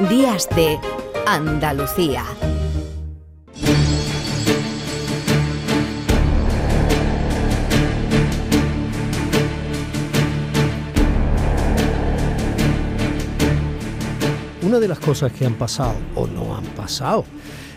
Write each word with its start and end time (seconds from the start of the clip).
Días 0.00 0.46
de 0.54 0.78
Andalucía. 1.26 2.22
Una 14.62 14.78
de 14.78 14.86
las 14.86 14.98
cosas 14.98 15.32
que 15.32 15.46
han 15.46 15.54
pasado 15.54 15.94
o 16.14 16.26
no 16.26 16.54
han 16.54 16.64
pasado 16.64 17.24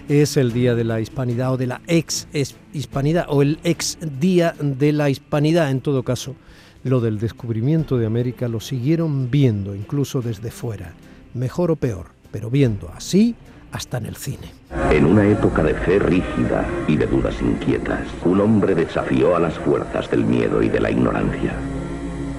es 0.10 0.36
el 0.36 0.52
Día 0.52 0.76
de 0.76 0.84
la 0.84 1.00
Hispanidad 1.00 1.54
o 1.54 1.58
de 1.58 1.68
la 1.68 1.82
ex 1.88 2.28
hispanidad 2.74 3.28
o 3.30 3.42
el 3.42 3.60
ex 3.64 3.98
Día 4.20 4.54
de 4.60 4.92
la 4.92 5.10
Hispanidad 5.10 5.72
en 5.72 5.80
todo 5.80 6.04
caso. 6.04 6.36
Lo 6.84 7.00
del 7.00 7.18
descubrimiento 7.18 7.98
de 7.98 8.06
América 8.06 8.50
lo 8.50 8.60
siguieron 8.60 9.32
viendo 9.32 9.74
incluso 9.74 10.22
desde 10.22 10.52
fuera, 10.52 10.94
mejor 11.34 11.72
o 11.72 11.76
peor, 11.76 12.08
pero 12.32 12.50
viendo 12.50 12.90
así 12.96 13.36
hasta 13.72 13.98
en 13.98 14.06
el 14.06 14.16
cine. 14.16 14.52
En 14.92 15.06
una 15.06 15.26
época 15.28 15.64
de 15.64 15.74
fe 15.74 16.00
rígida 16.00 16.66
y 16.88 16.96
de 16.96 17.08
dudas 17.08 17.42
inquietas, 17.42 18.08
un 18.26 18.42
hombre 18.42 18.76
desafió 18.76 19.36
a 19.36 19.40
las 19.40 19.58
fuerzas 19.60 20.10
del 20.10 20.26
miedo 20.26 20.62
y 20.64 20.70
de 20.70 20.80
la 20.80 20.92
ignorancia. 20.92 21.54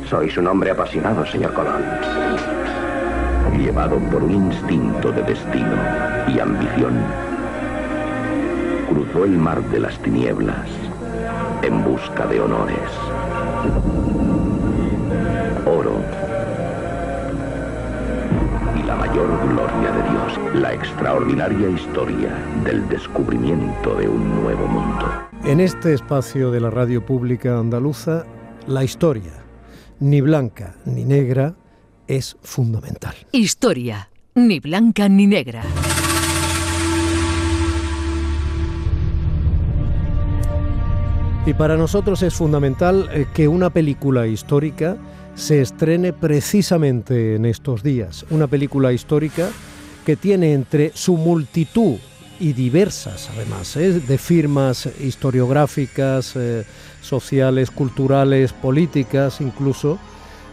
Sois 0.08 0.36
un 0.36 0.48
hombre 0.48 0.70
apasionado, 0.72 1.24
señor 1.26 1.54
Colón 1.54 1.84
llevado 3.60 3.98
por 4.10 4.22
un 4.22 4.32
instinto 4.32 5.12
de 5.12 5.22
destino 5.22 5.76
y 6.28 6.38
ambición, 6.38 6.98
cruzó 8.88 9.24
el 9.24 9.36
mar 9.36 9.62
de 9.64 9.80
las 9.80 9.98
tinieblas 9.98 10.66
en 11.62 11.84
busca 11.84 12.26
de 12.26 12.40
honores, 12.40 12.90
mayor 19.10 19.48
gloria 19.48 19.90
de 19.90 20.10
Dios, 20.10 20.54
la 20.62 20.72
extraordinaria 20.72 21.68
historia 21.68 22.32
del 22.62 22.88
descubrimiento 22.88 23.96
de 23.96 24.08
un 24.08 24.40
nuevo 24.40 24.68
mundo. 24.68 25.04
En 25.44 25.58
este 25.58 25.94
espacio 25.94 26.52
de 26.52 26.60
la 26.60 26.70
radio 26.70 27.04
pública 27.04 27.58
andaluza, 27.58 28.24
la 28.68 28.84
historia, 28.84 29.32
ni 29.98 30.20
blanca 30.20 30.76
ni 30.84 31.04
negra, 31.04 31.56
es 32.06 32.36
fundamental. 32.42 33.14
Historia, 33.32 34.10
ni 34.36 34.60
blanca 34.60 35.08
ni 35.08 35.26
negra. 35.26 35.62
Y 41.46 41.54
para 41.54 41.76
nosotros 41.76 42.22
es 42.22 42.34
fundamental 42.34 43.08
eh, 43.12 43.26
que 43.34 43.48
una 43.48 43.70
película 43.70 44.28
histórica 44.28 44.96
se 45.40 45.62
estrene 45.62 46.12
precisamente 46.12 47.36
en 47.36 47.46
estos 47.46 47.82
días. 47.82 48.26
Una 48.28 48.46
película 48.46 48.92
histórica 48.92 49.48
que 50.04 50.14
tiene 50.14 50.52
entre 50.52 50.92
su 50.94 51.16
multitud 51.16 51.96
y 52.38 52.52
diversas, 52.52 53.30
además, 53.34 53.74
¿eh? 53.76 54.00
de 54.00 54.18
firmas 54.18 54.86
historiográficas, 55.00 56.36
eh, 56.36 56.64
sociales, 57.00 57.70
culturales, 57.70 58.52
políticas 58.52 59.40
incluso, 59.40 59.98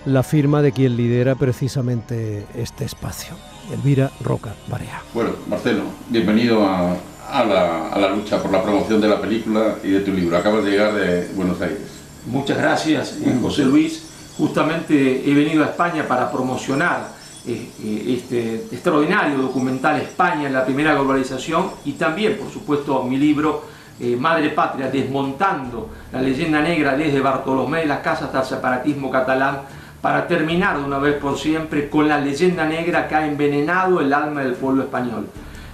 la 0.05 0.23
firma 0.23 0.61
de 0.61 0.71
quien 0.71 0.95
lidera 0.95 1.35
precisamente 1.35 2.45
este 2.55 2.85
espacio, 2.85 3.35
Elvira 3.73 4.09
Roca 4.21 4.55
Barea. 4.69 5.01
Bueno, 5.13 5.31
Marcelo, 5.49 5.83
bienvenido 6.09 6.65
a, 6.65 6.95
la, 7.43 8.15
lucha 8.15 8.41
por 8.41 8.51
la 8.51 8.63
promoción 8.63 9.01
de 9.01 9.09
la 9.09 9.19
película 9.19 9.75
y 9.83 9.89
de 9.89 9.99
tu 9.99 10.13
libro. 10.13 10.37
Acabas 10.37 10.63
de 10.63 10.71
llegar 10.71 10.93
de 10.93 11.27
Buenos 11.35 11.59
Aires. 11.59 11.79
Muchas 12.25 12.57
gracias, 12.57 13.17
José 13.41 13.63
Luis. 13.63 14.06
Justamente 14.37 15.29
he 15.29 15.33
venido 15.33 15.63
a 15.63 15.67
España 15.67 16.07
para 16.07 16.31
promocionar 16.31 17.09
eh, 17.45 17.69
eh, 17.83 18.17
este 18.17 18.55
extraordinario 18.71 19.37
documental 19.37 19.99
España 20.01 20.47
en 20.47 20.53
la 20.53 20.65
primera 20.65 20.93
globalización 20.93 21.71
y 21.85 21.93
también, 21.93 22.37
por 22.37 22.51
supuesto, 22.51 23.03
mi 23.03 23.17
libro 23.17 23.77
Madre 24.19 24.51
Patria, 24.51 24.91
desmontando 24.91 25.89
la 26.11 26.21
leyenda 26.21 26.61
negra 26.61 26.95
desde 26.95 27.19
Bartolomé 27.19 27.79
de 27.79 27.87
las 27.87 28.01
Casas 28.01 28.25
hasta 28.25 28.41
el 28.41 28.45
separatismo 28.45 29.09
catalán 29.09 29.61
para 30.01 30.27
terminar 30.27 30.77
de 30.77 30.83
una 30.83 30.99
vez 30.99 31.15
por 31.15 31.37
siempre 31.37 31.89
con 31.89 32.07
la 32.07 32.19
leyenda 32.19 32.65
negra 32.65 33.07
que 33.07 33.15
ha 33.15 33.25
envenenado 33.25 33.99
el 33.99 34.13
alma 34.13 34.41
del 34.41 34.53
pueblo 34.53 34.83
español. 34.83 35.27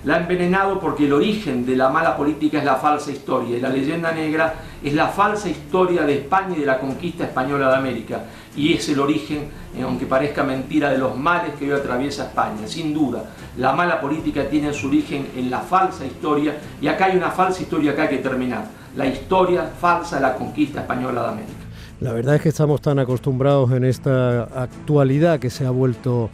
La 0.06 0.16
ha 0.16 0.19
envenenado 0.19 0.81
porque 0.81 1.06
el 1.06 1.14
origen 1.14 1.66
de 1.66 1.78
la 1.78 1.88
mala 1.88 2.18
política 2.18 2.58
es 2.58 2.66
la 2.66 2.75
falsa 2.75 3.09
historia 3.09 3.58
y 3.58 3.62
la 3.62 3.69
leyenda 3.69 4.12
negra 4.12 4.53
es 4.84 4.94
la 4.94 5.08
falsa 5.08 5.47
historia 5.47 6.03
de 6.03 6.16
España 6.16 6.56
y 6.58 6.59
de 6.59 6.66
la 6.66 6.78
conquista 6.78 7.24
española 7.24 7.69
de 7.69 7.75
América. 7.78 8.25
Y 8.53 8.74
es 8.74 8.90
el 8.90 9.00
origen, 9.00 9.47
eh, 9.74 9.81
aunque 9.81 10.06
parezca 10.06 10.44
mentira, 10.44 10.90
de 10.90 10.97
los 10.97 11.18
males 11.18 11.53
que 11.58 11.72
hoy 11.72 11.80
atraviesa 11.80 12.25
España. 12.25 12.68
Sin 12.68 12.94
duda, 12.94 13.24
la 13.58 13.72
mala 13.72 14.02
política 14.02 14.50
tiene 14.50 14.74
su 14.74 14.88
origen 14.88 15.25
en 15.38 15.50
la 15.50 15.59
falsa 15.59 16.06
historia 16.06 16.58
y 16.81 16.88
acá 16.88 17.06
hay 17.06 17.16
una 17.16 17.31
falsa 17.31 17.62
historia 17.62 17.96
que 17.96 18.02
hay 18.02 18.09
que 18.09 18.18
terminar. 18.18 18.66
La 18.97 19.06
historia 19.06 19.72
falsa 19.80 20.18
de 20.18 20.24
la 20.24 20.36
conquista 20.36 20.81
española 20.81 21.22
de 21.22 21.28
América. 21.30 21.53
La 22.02 22.12
verdad 22.12 22.36
es 22.36 22.42
que 22.42 22.50
estamos 22.50 22.81
tan 22.81 23.00
acostumbrados 23.00 23.72
en 23.72 23.86
esta 23.86 24.44
actualidad 24.44 25.40
que 25.40 25.50
se 25.50 25.66
ha 25.66 25.72
vuelto, 25.72 26.30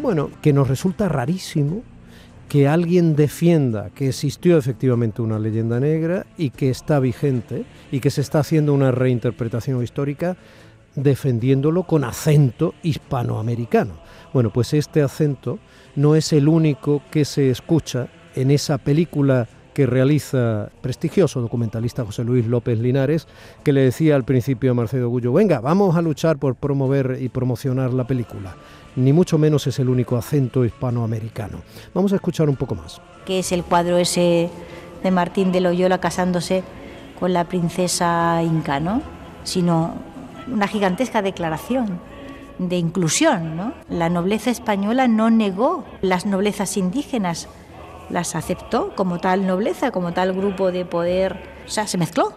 bueno, 0.00 0.30
que 0.40 0.54
nos 0.54 0.66
resulta 0.66 1.10
rarísimo 1.10 1.82
que 2.50 2.66
alguien 2.66 3.14
defienda 3.14 3.90
que 3.94 4.08
existió 4.08 4.58
efectivamente 4.58 5.22
una 5.22 5.38
leyenda 5.38 5.78
negra 5.78 6.26
y 6.36 6.50
que 6.50 6.68
está 6.68 6.98
vigente 6.98 7.64
y 7.92 8.00
que 8.00 8.10
se 8.10 8.22
está 8.22 8.40
haciendo 8.40 8.74
una 8.74 8.90
reinterpretación 8.90 9.80
histórica 9.84 10.36
defendiéndolo 10.96 11.84
con 11.84 12.02
acento 12.02 12.74
hispanoamericano. 12.82 14.00
Bueno, 14.34 14.52
pues 14.52 14.74
este 14.74 15.00
acento 15.00 15.60
no 15.94 16.16
es 16.16 16.32
el 16.32 16.48
único 16.48 17.02
que 17.12 17.24
se 17.24 17.50
escucha 17.50 18.08
en 18.34 18.50
esa 18.50 18.78
película 18.78 19.46
que 19.72 19.86
realiza 19.86 20.70
prestigioso 20.80 21.40
documentalista 21.40 22.04
José 22.04 22.24
Luis 22.24 22.46
López 22.46 22.80
Linares, 22.80 23.28
que 23.62 23.72
le 23.72 23.82
decía 23.82 24.16
al 24.16 24.24
principio 24.24 24.72
a 24.72 24.74
Marcelo 24.74 25.08
Gullo, 25.08 25.32
venga, 25.32 25.60
vamos 25.60 25.94
a 25.94 26.02
luchar 26.02 26.38
por 26.38 26.56
promover 26.56 27.18
y 27.20 27.28
promocionar 27.28 27.94
la 27.94 28.08
película. 28.08 28.56
Ni 28.96 29.12
mucho 29.12 29.38
menos 29.38 29.66
es 29.66 29.78
el 29.78 29.88
único 29.88 30.16
acento 30.16 30.64
hispanoamericano. 30.64 31.62
Vamos 31.94 32.12
a 32.12 32.16
escuchar 32.16 32.48
un 32.48 32.56
poco 32.56 32.74
más. 32.74 33.00
Que 33.24 33.38
es 33.38 33.52
el 33.52 33.62
cuadro 33.62 33.98
ese 33.98 34.50
de 35.02 35.10
Martín 35.10 35.52
de 35.52 35.60
Loyola 35.60 35.98
casándose 35.98 36.62
con 37.18 37.32
la 37.32 37.44
princesa 37.44 38.42
inca, 38.42 38.80
¿no? 38.80 39.02
Sino 39.44 39.94
una 40.50 40.66
gigantesca 40.66 41.22
declaración 41.22 42.00
de 42.58 42.76
inclusión, 42.76 43.56
¿no? 43.56 43.72
La 43.88 44.08
nobleza 44.08 44.50
española 44.50 45.08
no 45.08 45.30
negó 45.30 45.84
las 46.02 46.26
noblezas 46.26 46.76
indígenas, 46.76 47.48
las 48.10 48.34
aceptó 48.34 48.94
como 48.96 49.18
tal 49.18 49.46
nobleza, 49.46 49.92
como 49.92 50.12
tal 50.12 50.32
grupo 50.32 50.72
de 50.72 50.84
poder, 50.84 51.40
o 51.66 51.70
sea, 51.70 51.86
se 51.86 51.96
mezcló, 51.96 52.32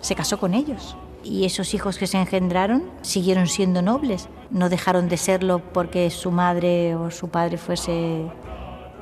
se 0.00 0.14
casó 0.14 0.38
con 0.38 0.54
ellos. 0.54 0.96
Y 1.24 1.46
esos 1.46 1.72
hijos 1.72 1.98
que 1.98 2.06
se 2.06 2.18
engendraron 2.18 2.84
siguieron 3.02 3.48
siendo 3.48 3.80
nobles, 3.80 4.28
no 4.50 4.68
dejaron 4.68 5.08
de 5.08 5.16
serlo 5.16 5.60
porque 5.72 6.10
su 6.10 6.30
madre 6.30 6.94
o 6.94 7.10
su 7.10 7.28
padre 7.28 7.56
fuese 7.56 8.26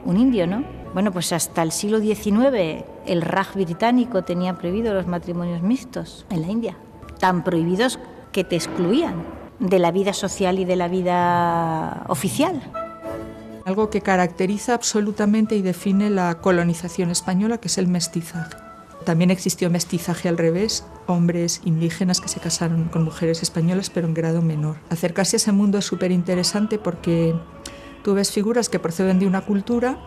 un 0.04 0.16
indio, 0.16 0.46
¿no? 0.46 0.64
Bueno, 0.94 1.10
pues 1.10 1.32
hasta 1.32 1.62
el 1.62 1.72
siglo 1.72 2.00
XIX 2.00 2.84
el 3.06 3.22
Raj 3.22 3.54
británico 3.54 4.22
tenía 4.22 4.54
prohibido 4.54 4.94
los 4.94 5.06
matrimonios 5.06 5.62
mixtos 5.62 6.26
en 6.30 6.42
la 6.42 6.48
India, 6.48 6.76
tan 7.18 7.42
prohibidos 7.42 7.98
que 8.30 8.44
te 8.44 8.56
excluían 8.56 9.24
de 9.58 9.78
la 9.78 9.90
vida 9.90 10.12
social 10.12 10.58
y 10.58 10.64
de 10.64 10.76
la 10.76 10.88
vida 10.88 12.04
oficial. 12.08 12.62
Algo 13.64 13.90
que 13.90 14.00
caracteriza 14.00 14.74
absolutamente 14.74 15.54
y 15.56 15.62
define 15.62 16.10
la 16.10 16.40
colonización 16.40 17.10
española, 17.10 17.58
que 17.58 17.68
es 17.68 17.78
el 17.78 17.88
mestizaje. 17.88 18.56
También 19.04 19.30
existió 19.30 19.70
mestizaje 19.70 20.28
al 20.28 20.38
revés, 20.38 20.84
hombres 21.06 21.60
indígenas 21.64 22.20
que 22.20 22.28
se 22.28 22.40
casaron 22.40 22.84
con 22.84 23.04
mujeres 23.04 23.42
españolas, 23.42 23.90
pero 23.90 24.06
en 24.06 24.14
grado 24.14 24.42
menor. 24.42 24.76
Acercarse 24.90 25.36
a 25.36 25.38
ese 25.38 25.52
mundo 25.52 25.78
es 25.78 25.84
súper 25.84 26.12
interesante 26.12 26.78
porque 26.78 27.34
tú 28.02 28.14
ves 28.14 28.30
figuras 28.30 28.68
que 28.68 28.78
proceden 28.78 29.18
de 29.18 29.26
una 29.26 29.42
cultura 29.42 29.98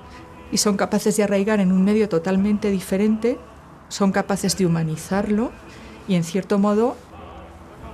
y 0.52 0.58
son 0.58 0.78
capaces 0.78 1.18
de 1.18 1.24
arraigar 1.24 1.60
en 1.60 1.72
un 1.72 1.84
medio 1.84 2.08
totalmente 2.10 2.72
diferente, 2.72 3.38
son 3.90 4.12
capaces 4.12 4.58
de 4.58 4.66
humanizarlo 4.66 5.52
y 6.08 6.16
en 6.16 6.24
cierto 6.24 6.60
modo 6.60 6.96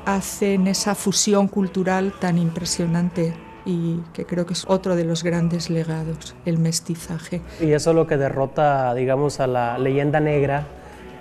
hacen 0.05 0.67
esa 0.67 0.95
fusión 0.95 1.47
cultural 1.47 2.13
tan 2.19 2.37
impresionante 2.37 3.33
y 3.65 3.99
que 4.13 4.25
creo 4.25 4.45
que 4.45 4.53
es 4.53 4.65
otro 4.67 4.95
de 4.95 5.05
los 5.05 5.23
grandes 5.23 5.69
legados, 5.69 6.35
el 6.45 6.57
mestizaje. 6.57 7.41
Y 7.59 7.71
eso 7.71 7.91
es 7.91 7.95
lo 7.95 8.07
que 8.07 8.17
derrota, 8.17 8.93
digamos, 8.95 9.39
a 9.39 9.47
la 9.47 9.77
leyenda 9.77 10.19
negra 10.19 10.65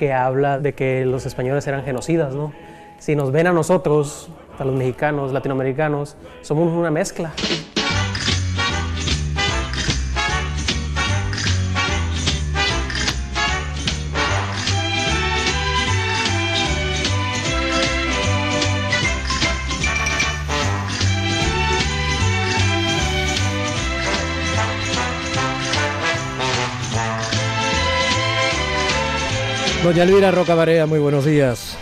que 0.01 0.15
habla 0.15 0.59
de 0.59 0.73
que 0.73 1.05
los 1.05 1.27
españoles 1.27 1.67
eran 1.67 1.85
genocidas, 1.85 2.35
¿no? 2.35 2.55
Si 2.99 3.15
nos 3.15 3.33
ven 3.33 3.47
a 3.47 3.53
nosotros, 3.53 4.31
a 4.59 4.65
los 4.65 4.75
mexicanos, 4.75 5.31
latinoamericanos, 5.31 6.17
somos 6.41 6.73
una 6.73 6.91
mezcla. 6.91 7.33
Doña 29.91 30.05
Elvira 30.05 30.31
Rocabarea, 30.31 30.87
muy 30.87 31.01
buenos 31.01 31.25
días. 31.25 31.77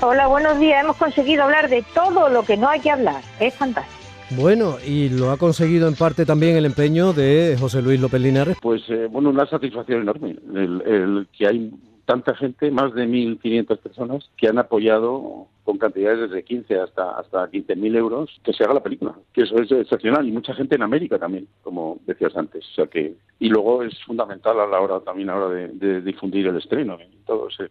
Hola, 0.00 0.28
buenos 0.28 0.60
días. 0.60 0.84
Hemos 0.84 0.96
conseguido 0.96 1.42
hablar 1.42 1.68
de 1.68 1.84
todo 1.92 2.28
lo 2.28 2.44
que 2.44 2.56
no 2.56 2.68
hay 2.68 2.78
que 2.78 2.88
hablar. 2.88 3.20
Es 3.40 3.52
fantástico. 3.52 3.98
Bueno, 4.30 4.76
y 4.86 5.08
lo 5.08 5.32
ha 5.32 5.38
conseguido 5.38 5.88
en 5.88 5.96
parte 5.96 6.24
también 6.24 6.56
el 6.56 6.66
empeño 6.66 7.12
de 7.12 7.56
José 7.58 7.82
Luis 7.82 8.00
López 8.00 8.20
Linares. 8.20 8.58
Pues 8.62 8.82
eh, 8.90 9.08
bueno, 9.10 9.30
una 9.30 9.44
satisfacción 9.46 10.02
enorme. 10.02 10.36
El, 10.54 11.26
que 11.36 11.48
hay 11.48 11.72
tanta 12.08 12.34
gente, 12.34 12.70
más 12.70 12.94
de 12.94 13.06
1.500 13.06 13.78
personas, 13.80 14.30
que 14.38 14.48
han 14.48 14.56
apoyado 14.56 15.46
con 15.62 15.76
cantidades 15.76 16.30
desde 16.30 16.42
15 16.42 16.80
hasta 16.80 17.10
hasta 17.18 17.50
15.000 17.50 17.96
euros 17.98 18.40
que 18.42 18.54
se 18.54 18.64
haga 18.64 18.72
la 18.72 18.82
película. 18.82 19.14
Que 19.34 19.42
eso 19.42 19.58
es 19.58 19.70
excepcional 19.70 20.26
y 20.26 20.32
mucha 20.32 20.54
gente 20.54 20.76
en 20.76 20.82
América 20.82 21.18
también, 21.18 21.46
como 21.62 21.98
decías 22.06 22.34
antes. 22.34 22.64
O 22.64 22.74
sea 22.76 22.86
que 22.86 23.14
y 23.38 23.50
luego 23.50 23.82
es 23.82 23.92
fundamental 24.04 24.58
a 24.58 24.66
la 24.66 24.80
hora 24.80 25.00
también 25.00 25.28
a 25.28 25.38
de, 25.48 26.00
difundir 26.00 26.46
el 26.46 26.56
estreno. 26.56 26.96
Todo 27.26 27.48
ese, 27.48 27.68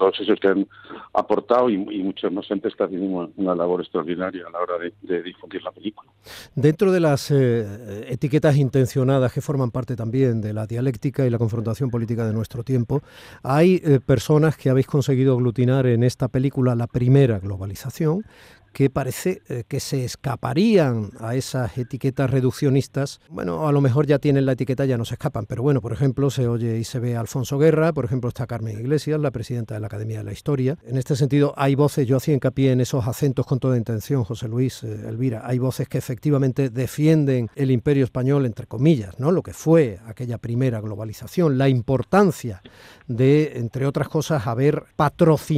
todos 0.00 0.18
esos 0.18 0.40
que 0.40 0.48
han 0.48 0.66
aportado 1.12 1.68
y, 1.68 1.76
muchos 1.76 2.32
más 2.32 2.46
gente 2.46 2.68
está 2.68 2.84
haciendo 2.84 3.30
una, 3.36 3.54
labor 3.54 3.82
extraordinaria 3.82 4.44
a 4.46 4.50
la 4.50 4.60
hora 4.60 4.74
de, 5.02 5.22
difundir 5.22 5.62
la 5.62 5.70
película. 5.70 6.10
Dentro 6.54 6.90
de 6.90 7.00
las 7.00 7.30
eh, 7.30 8.06
etiquetas 8.08 8.56
intencionadas 8.56 9.30
que 9.30 9.42
forman 9.42 9.70
parte 9.70 9.96
también 9.96 10.40
de 10.40 10.54
la 10.54 10.66
dialéctica 10.66 11.26
y 11.26 11.30
la 11.30 11.36
confrontación 11.36 11.90
política 11.90 12.26
de 12.26 12.32
nuestro 12.32 12.64
tiempo, 12.64 13.02
hay 13.42 13.82
eh, 13.84 14.00
personas 14.00 14.56
que 14.56 14.70
habéis 14.70 14.86
conseguido 14.86 15.34
aglutinar 15.34 15.86
en 15.86 16.02
esta 16.02 16.28
película 16.28 16.74
la 16.74 16.86
primera 16.86 17.38
globalización, 17.38 18.24
que 18.72 18.90
parece 18.90 19.42
eh, 19.48 19.64
que 19.66 19.80
se 19.80 20.04
escaparían 20.04 21.10
a 21.20 21.34
esas 21.34 21.76
etiquetas 21.76 22.30
reduccionistas. 22.30 23.20
Bueno, 23.28 23.66
a 23.66 23.72
lo 23.72 23.80
mejor 23.80 24.06
ya 24.06 24.18
tienen 24.18 24.46
la 24.46 24.52
etiqueta, 24.52 24.84
ya 24.84 24.96
no 24.96 25.04
se 25.04 25.14
escapan, 25.14 25.46
pero 25.46 25.62
bueno, 25.62 25.80
por 25.80 25.92
ejemplo, 25.92 26.30
se 26.30 26.46
oye 26.46 26.78
y 26.78 26.84
se 26.84 26.98
ve 26.98 27.16
a 27.16 27.20
Alfonso 27.20 27.58
Guerra, 27.58 27.92
por 27.92 28.04
ejemplo, 28.04 28.28
está 28.28 28.46
Carmen 28.46 28.78
Iglesias, 28.78 29.20
la 29.20 29.30
presidenta 29.30 29.74
de 29.74 29.80
la 29.80 29.86
Academia 29.86 30.18
de 30.18 30.24
la 30.24 30.32
Historia. 30.32 30.78
En 30.84 30.96
este 30.96 31.16
sentido, 31.16 31.54
hay 31.56 31.74
voces, 31.74 32.06
yo 32.06 32.16
hacía 32.16 32.34
hincapié 32.34 32.72
en 32.72 32.80
esos 32.80 33.06
acentos 33.06 33.46
con 33.46 33.58
toda 33.58 33.76
intención, 33.76 34.24
José 34.24 34.48
Luis, 34.48 34.82
eh, 34.82 35.08
Elvira, 35.08 35.42
hay 35.44 35.58
voces 35.58 35.88
que 35.88 35.98
efectivamente 35.98 36.70
defienden 36.70 37.50
el 37.56 37.70
imperio 37.70 38.04
español, 38.04 38.46
entre 38.46 38.66
comillas, 38.66 39.18
¿no? 39.18 39.32
Lo 39.32 39.42
que 39.42 39.52
fue 39.52 39.98
aquella 40.06 40.38
primera 40.38 40.80
globalización, 40.80 41.58
la 41.58 41.68
importancia 41.68 42.62
de, 43.06 43.52
entre 43.56 43.86
otras 43.86 44.08
cosas, 44.08 44.46
haber 44.46 44.84
patrocinado 44.96 45.50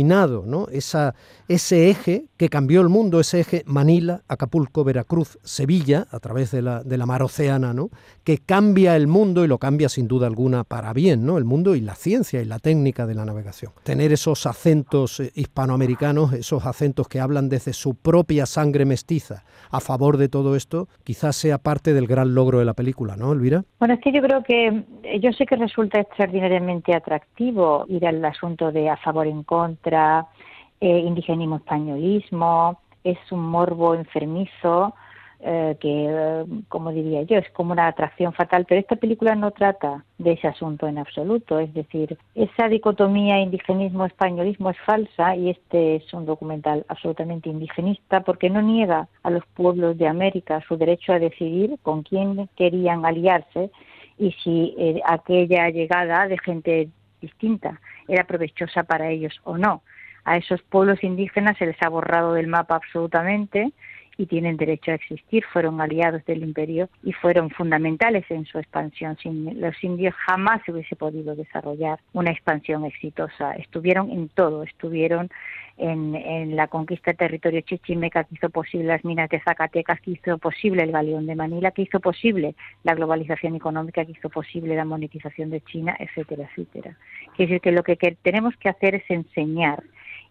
¿no? 0.47 0.69
Esa, 0.70 1.15
ese 1.49 1.91
eje 1.91 2.26
que 2.37 2.49
cambió 2.49 2.81
el 2.81 2.88
mundo, 2.88 3.01
ese 3.20 3.40
eje 3.40 3.62
Manila, 3.66 4.22
Acapulco, 4.28 4.84
Veracruz, 4.84 5.38
Sevilla, 5.43 6.06
a 6.10 6.20
través 6.20 6.50
de 6.50 6.62
la, 6.62 6.82
de 6.82 6.96
la 6.96 7.06
mar 7.06 7.22
Oceana, 7.22 7.72
¿no? 7.72 7.90
que 8.25 8.38
cambia 8.38 8.96
el 8.96 9.06
mundo 9.06 9.44
y 9.44 9.49
lo 9.49 9.58
cambia 9.58 9.88
sin 9.88 10.08
duda 10.08 10.26
alguna 10.26 10.64
para 10.64 10.93
bien, 10.93 11.26
¿no? 11.26 11.38
el 11.38 11.44
mundo 11.44 11.75
y 11.75 11.81
la 11.81 11.94
ciencia 11.94 12.40
y 12.40 12.44
la 12.44 12.58
técnica 12.58 13.06
de 13.06 13.14
la 13.14 13.25
navegación. 13.25 13.72
Tener 13.82 14.12
esos 14.12 14.46
acentos 14.46 15.20
eh, 15.20 15.32
hispanoamericanos, 15.34 16.32
esos 16.32 16.64
acentos 16.66 17.08
que 17.08 17.20
hablan 17.20 17.49
desde 17.49 17.72
su 17.72 17.94
propia 17.94 18.46
sangre 18.46 18.84
mestiza 18.84 19.44
a 19.70 19.81
favor 19.81 20.16
de 20.16 20.28
todo 20.28 20.55
esto, 20.55 20.88
quizás 21.05 21.37
sea 21.37 21.58
parte 21.58 21.94
del 21.94 22.06
gran 22.06 22.34
logro 22.34 22.58
de 22.58 22.64
la 22.64 22.75
película, 22.75 23.16
¿no, 23.16 23.32
Elvira? 23.32 23.64
Bueno, 23.78 23.94
es 23.94 24.00
que 24.00 24.12
yo 24.12 24.22
creo 24.22 24.43
que 24.43 24.84
eh, 25.02 25.20
yo 25.20 25.32
sé 25.32 25.46
que 25.46 25.56
resulta 25.56 26.00
extraordinariamente 26.00 26.94
atractivo 26.94 27.87
ir 27.88 28.06
al 28.06 28.25
asunto 28.25 28.70
de 28.70 28.88
a 28.88 28.96
favor 28.96 29.26
en 29.26 29.43
contra, 29.43 30.26
eh, 30.81 30.98
indigenismo 30.98 31.56
españolismo, 31.56 32.81
es 33.04 33.19
un 33.31 33.40
morbo 33.40 33.94
enfermizo 33.94 34.94
eh, 35.44 35.76
que, 35.81 36.06
eh, 36.08 36.44
como 36.69 36.93
diría 36.93 37.22
yo, 37.22 37.37
es 37.37 37.50
como 37.50 37.72
una 37.72 37.88
atracción 37.88 38.32
fatal, 38.32 38.64
pero 38.69 38.81
esta 38.81 38.94
película 38.94 39.34
no 39.34 39.50
trata 39.50 40.04
de 40.19 40.34
ese 40.34 40.46
asunto 40.46 40.87
en 40.87 40.99
absoluto, 40.99 41.58
es 41.58 41.75
decir, 41.75 42.16
esa 42.37 42.69
dicotomía 42.69 43.40
indigenismo-españolismo 43.40 44.70
es 44.70 44.78
falsa 44.87 45.34
y 45.34 45.50
este 45.50 45.96
es 45.96 46.14
un 46.14 46.26
documental 46.26 46.87
absolutamente 46.87 47.49
indigenista 47.49 48.20
porque 48.20 48.50
no 48.50 48.62
niega 48.62 49.08
a 49.25 49.31
los 49.31 49.44
pueblos 49.46 49.98
de 49.98 50.06
América 50.06 50.62
su 50.69 50.76
derecho 50.76 51.12
a 51.12 51.19
decidir 51.19 51.76
con 51.82 52.05
quién 52.05 52.48
querían 52.55 53.05
aliarse 53.05 53.72
y 54.19 54.31
si 54.44 54.76
aquella 55.05 55.70
llegada 55.70 56.28
de 56.28 56.38
gente 56.38 56.88
distinta 57.20 57.81
era 58.06 58.22
provechosa 58.25 58.84
para 58.84 59.10
ellos 59.10 59.40
o 59.43 59.58
no 59.58 59.82
a 60.24 60.36
esos 60.36 60.62
pueblos 60.62 61.02
indígenas 61.02 61.56
se 61.58 61.66
les 61.66 61.82
ha 61.82 61.88
borrado 61.88 62.34
del 62.34 62.46
mapa 62.46 62.76
absolutamente 62.76 63.72
y 64.19 64.26
tienen 64.26 64.56
derecho 64.56 64.90
a 64.90 64.94
existir, 64.94 65.44
fueron 65.52 65.80
aliados 65.80 66.24
del 66.26 66.42
imperio 66.42 66.88
y 67.02 67.12
fueron 67.12 67.50
fundamentales 67.50 68.24
en 68.30 68.44
su 68.44 68.58
expansión. 68.58 69.16
Sin 69.19 69.60
los 69.60 69.82
indios 69.82 70.14
jamás 70.14 70.60
se 70.64 70.72
hubiese 70.72 70.96
podido 70.96 71.34
desarrollar 71.34 71.98
una 72.12 72.30
expansión 72.30 72.84
exitosa. 72.84 73.52
Estuvieron 73.52 74.10
en 74.10 74.28
todo, 74.28 74.62
estuvieron 74.62 75.30
en, 75.78 76.54
la 76.54 76.69
conquista 76.69 77.10
del 77.10 77.19
territorio 77.19 77.62
chichimeca 77.62 78.24
que 78.24 78.34
hizo 78.34 78.50
posible 78.50 78.86
las 78.86 79.04
minas 79.04 79.30
de 79.30 79.40
Zacatecas, 79.40 80.00
que 80.00 80.12
hizo 80.12 80.38
posible 80.38 80.82
el 80.82 80.92
galeón 80.92 81.26
de 81.26 81.34
Manila, 81.34 81.70
que 81.70 81.82
hizo 81.82 81.98
posible 81.98 82.54
la 82.84 82.94
globalización 82.94 83.56
económica, 83.56 84.04
que 84.04 84.12
hizo 84.12 84.28
posible 84.28 84.76
la 84.76 84.84
monetización 84.84 85.50
de 85.50 85.62
China, 85.62 85.96
etcétera, 85.98 86.48
etcétera. 86.50 86.96
Quiere 87.34 87.54
decir 87.54 87.60
que 87.60 87.72
lo 87.72 87.82
que 87.82 87.96
tenemos 88.22 88.54
que 88.58 88.69
hacer 88.69 88.94
es 88.94 89.04
enseñar 89.08 89.82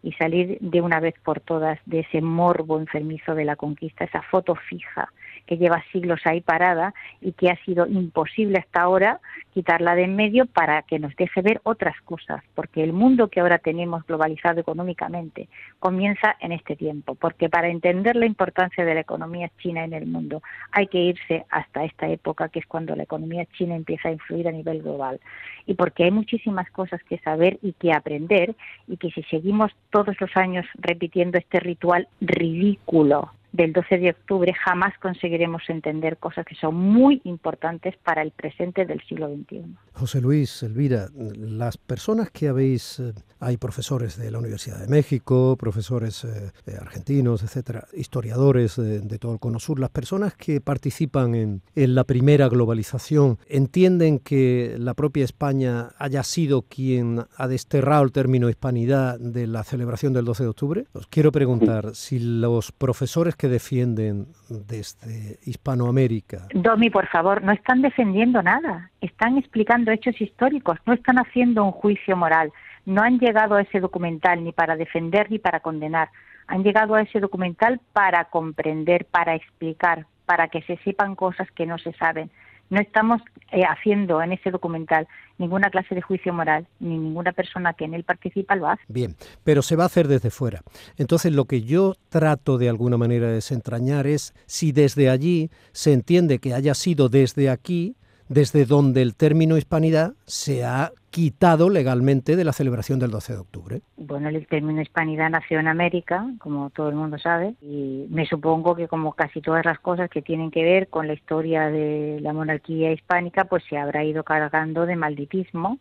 y 0.03 0.12
salir 0.13 0.57
de 0.62 0.81
una 0.81 1.00
vez 1.00 1.15
por 1.24 1.39
todas 1.39 1.80
de 1.86 2.00
ese 2.01 2.21
morbo 2.21 2.80
enfermizo 2.80 3.36
de 3.36 3.45
la 3.45 3.56
conquista, 3.56 4.06
esa 4.06 4.21
foto 4.24 4.56
fija 4.56 5.12
que 5.45 5.57
lleva 5.57 5.83
siglos 5.91 6.21
ahí 6.25 6.41
parada 6.41 6.93
y 7.21 7.33
que 7.33 7.49
ha 7.49 7.55
sido 7.63 7.85
imposible 7.88 8.59
hasta 8.59 8.81
ahora 8.81 9.19
quitarla 9.53 9.95
de 9.95 10.01
en 10.03 10.15
medio 10.15 10.45
para 10.45 10.81
que 10.83 10.99
nos 10.99 11.15
deje 11.15 11.41
ver 11.41 11.61
otras 11.63 11.99
cosas, 12.01 12.43
porque 12.55 12.83
el 12.83 12.93
mundo 12.93 13.27
que 13.27 13.39
ahora 13.39 13.59
tenemos 13.59 14.05
globalizado 14.05 14.59
económicamente 14.59 15.47
comienza 15.79 16.35
en 16.39 16.51
este 16.51 16.75
tiempo, 16.75 17.15
porque 17.15 17.49
para 17.49 17.69
entender 17.69 18.15
la 18.15 18.25
importancia 18.25 18.85
de 18.85 18.93
la 18.93 19.01
economía 19.01 19.51
china 19.59 19.83
en 19.83 19.93
el 19.93 20.05
mundo 20.05 20.41
hay 20.71 20.88
que 20.88 20.99
irse 20.99 21.45
hasta 21.49 21.83
esta 21.83 22.07
época 22.07 22.49
que 22.49 22.59
es 22.59 22.65
cuando 22.65 22.95
la 22.95 23.03
economía 23.03 23.45
china 23.57 23.75
empieza 23.75 24.09
a 24.09 24.13
influir 24.13 24.47
a 24.47 24.51
nivel 24.51 24.81
global. 24.81 25.19
Y 25.65 25.75
porque 25.75 26.05
hay 26.05 26.11
muchísimas 26.11 26.69
cosas 26.71 27.01
que 27.03 27.19
saber 27.19 27.59
y 27.61 27.73
que 27.73 27.93
aprender 27.93 28.55
y 28.88 28.97
que 28.97 29.11
si 29.11 29.23
seguimos 29.23 29.71
todos 29.89 30.19
los 30.19 30.35
años 30.35 30.65
repitiendo 30.75 31.38
este 31.38 31.59
ritual 31.59 32.07
ridículo 32.19 33.31
del 33.51 33.74
12 33.74 33.98
de 33.98 34.09
octubre 34.12 34.53
jamás 34.53 34.98
conseguiremos 35.00 35.63
entender 35.68 36.18
cosas 36.18 36.45
que 36.45 36.56
son 36.56 36.75
muy 36.75 37.21
importantes 37.25 37.95
para 37.98 38.22
el 38.22 38.31
presente 38.31 38.86
del 38.86 39.01
siglo 39.01 39.27
XXI. 39.27 39.75
José 39.93 40.22
Luis, 40.22 40.63
Elvira, 40.63 41.10
las 41.15 41.77
personas 41.77 42.31
que 42.31 42.48
habéis, 42.48 43.00
eh, 43.00 43.13
hay 43.39 43.58
profesores 43.58 44.17
de 44.17 44.31
la 44.31 44.39
Universidad 44.39 44.79
de 44.79 44.88
México, 44.88 45.58
profesores 45.60 46.24
eh, 46.24 46.51
eh, 46.65 46.77
argentinos, 46.79 47.43
etcétera, 47.43 47.86
historiadores 47.93 48.77
de, 48.77 49.01
todo 49.20 49.34
el 49.34 49.39
Cono 49.39 49.60
Sur, 49.60 49.79
las 49.79 49.89
personas 49.89 50.34
que 50.34 50.62
participan 50.62 51.36
en, 51.36 51.62
en 51.75 51.96
la 51.96 52.05
primera 52.05 52.48
globalización, 52.48 53.38
¿entienden 53.48 54.20
que 54.20 54.75
la 54.79 54.93
propia 54.93 55.25
España 55.25 55.89
haya 55.98 56.24
sido 56.24 56.63
quien 56.63 57.25
ha 57.36 57.48
desterrado 57.48 58.03
el 58.03 58.12
término 58.12 58.50
hispanidad 58.50 59.20
de 59.20 59.48
la 59.48 59.63
celebración 59.63 60.13
del 60.13 60.25
12 60.25 60.43
de 60.43 60.50
octubre? 60.50 60.86
Os 60.93 61.08
quiero 61.08 61.31
preguntar 61.31 61.96
si 61.96 62.20
los 62.20 62.72
profesores 62.72 63.36
que 63.41 63.48
defienden 63.48 64.27
desde 64.50 65.39
Hispanoamérica. 65.43 66.48
Domi, 66.53 66.91
por 66.91 67.07
favor, 67.07 67.41
no 67.41 67.51
están 67.51 67.81
defendiendo 67.81 68.43
nada, 68.43 68.91
están 69.01 69.39
explicando 69.39 69.89
hechos 69.89 70.21
históricos, 70.21 70.77
no 70.86 70.93
están 70.93 71.17
haciendo 71.17 71.65
un 71.65 71.71
juicio 71.71 72.15
moral, 72.15 72.53
no 72.86 73.01
han 73.01 73.17
llegado 73.17 73.55
a 73.55 73.62
ese 73.63 73.79
documental 73.79 74.43
ni 74.43 74.51
para 74.51 74.75
defender 74.75 75.31
ni 75.31 75.39
para 75.39 75.60
condenar, 75.60 76.10
han 76.45 76.62
llegado 76.62 76.93
a 76.93 77.01
ese 77.01 77.19
documental 77.19 77.81
para 77.93 78.25
comprender, 78.25 79.05
para 79.05 79.33
explicar, 79.33 80.05
para 80.27 80.50
que 80.50 80.62
se 80.62 80.77
sepan 80.83 81.15
cosas 81.15 81.50
que 81.50 81.65
no 81.65 81.79
se 81.79 81.93
saben. 81.93 82.29
No 82.72 82.80
estamos 82.80 83.22
eh, 83.51 83.63
haciendo 83.66 84.22
en 84.22 84.32
ese 84.32 84.50
documental 84.50 85.06
ninguna 85.38 85.70
clase 85.70 85.94
de 85.94 86.01
juicio 86.01 86.34
moral, 86.34 86.68
ni 86.80 86.98
ninguna 86.98 87.34
persona 87.34 87.74
que 87.74 87.84
en 87.84 87.94
él 87.94 88.06
participa 88.06 88.56
lo 88.56 88.68
hace. 88.68 88.82
Bien, 88.88 89.16
pero 89.44 89.62
se 89.62 89.75
va 89.75 89.84
a 89.84 89.88
hacer 89.88 90.08
desde 90.08 90.30
fuera. 90.30 90.62
Entonces 90.98 91.34
lo 91.34 91.46
que 91.46 91.63
yo 91.63 91.96
trato 92.08 92.58
de 92.58 92.70
alguna 92.70 92.96
manera 92.98 93.28
de 93.28 93.34
desentrañar 93.34 94.08
es 94.08 94.34
si 94.46 94.72
desde 94.72 95.10
allí 95.10 95.51
se 95.74 95.92
entiende 95.92 96.40
que 96.40 96.54
haya 96.54 96.74
sido 96.74 97.10
desde 97.10 97.50
aquí 97.50 97.98
desde 98.31 98.65
donde 98.65 99.01
el 99.01 99.13
término 99.13 99.57
hispanidad 99.57 100.13
se 100.25 100.63
ha 100.63 100.93
quitado 101.09 101.69
legalmente 101.69 102.38
de 102.38 102.45
la 102.45 102.53
celebración 102.53 102.97
del 102.97 103.11
12 103.11 103.33
de 103.33 103.39
octubre. 103.39 103.81
Bueno, 103.97 104.29
el 104.29 104.47
término 104.47 104.81
hispanidad 104.81 105.29
nació 105.29 105.59
en 105.59 105.67
América, 105.67 106.25
como 106.39 106.69
todo 106.69 106.88
el 106.88 106.95
mundo 106.95 107.17
sabe, 107.19 107.55
y 107.61 108.07
me 108.09 108.25
supongo 108.25 108.73
que 108.77 108.88
como 108.88 109.11
casi 109.11 109.41
todas 109.41 109.65
las 109.65 109.79
cosas 109.79 110.09
que 110.09 110.21
tienen 110.21 110.50
que 110.50 110.63
ver 110.63 110.88
con 110.88 111.07
la 111.07 111.13
historia 111.13 111.69
de 111.69 112.19
la 112.21 112.31
monarquía 112.31 112.93
hispánica, 112.93 113.43
pues 113.43 113.65
se 113.69 113.77
habrá 113.77 114.05
ido 114.05 114.23
cargando 114.23 114.85
de 114.85 114.95
malditismo 114.95 115.79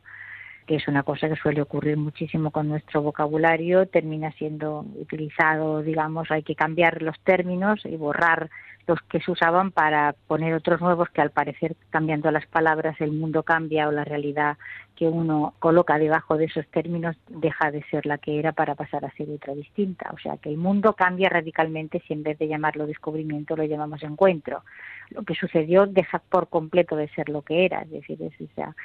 que 0.70 0.76
es 0.76 0.86
una 0.86 1.02
cosa 1.02 1.28
que 1.28 1.34
suele 1.34 1.62
ocurrir 1.62 1.96
muchísimo 1.96 2.52
con 2.52 2.68
nuestro 2.68 3.02
vocabulario, 3.02 3.86
termina 3.86 4.30
siendo 4.30 4.86
utilizado, 5.00 5.82
digamos, 5.82 6.30
hay 6.30 6.44
que 6.44 6.54
cambiar 6.54 7.02
los 7.02 7.18
términos 7.24 7.84
y 7.84 7.96
borrar 7.96 8.50
los 8.86 9.00
que 9.02 9.20
se 9.20 9.32
usaban 9.32 9.72
para 9.72 10.14
poner 10.28 10.54
otros 10.54 10.80
nuevos 10.80 11.08
que 11.08 11.22
al 11.22 11.32
parecer 11.32 11.74
cambiando 11.90 12.30
las 12.30 12.46
palabras 12.46 13.00
el 13.00 13.10
mundo 13.10 13.42
cambia 13.42 13.88
o 13.88 13.90
la 13.90 14.04
realidad 14.04 14.58
que 14.94 15.08
uno 15.08 15.54
coloca 15.58 15.98
debajo 15.98 16.36
de 16.36 16.44
esos 16.44 16.68
términos 16.68 17.16
deja 17.26 17.72
de 17.72 17.82
ser 17.90 18.06
la 18.06 18.18
que 18.18 18.38
era 18.38 18.52
para 18.52 18.76
pasar 18.76 19.04
a 19.04 19.10
ser 19.16 19.28
otra 19.28 19.54
distinta. 19.54 20.08
O 20.12 20.18
sea 20.18 20.36
que 20.36 20.50
el 20.50 20.56
mundo 20.56 20.92
cambia 20.92 21.30
radicalmente 21.30 22.00
si 22.06 22.12
en 22.12 22.22
vez 22.22 22.38
de 22.38 22.46
llamarlo 22.46 22.86
descubrimiento 22.86 23.56
lo 23.56 23.64
llamamos 23.64 24.04
encuentro. 24.04 24.62
Lo 25.08 25.24
que 25.24 25.34
sucedió 25.34 25.86
deja 25.86 26.20
por 26.20 26.48
completo 26.48 26.94
de 26.94 27.08
ser 27.08 27.28
lo 27.28 27.42
que 27.42 27.64
era, 27.64 27.82
es 27.82 27.90
decir, 27.90 28.22
es 28.22 28.40
esa 28.40 28.76